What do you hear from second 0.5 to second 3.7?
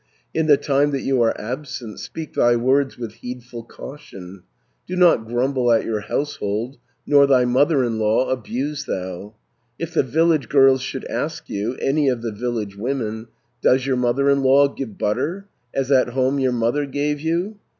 time that you are absent, Speak thy words with heedful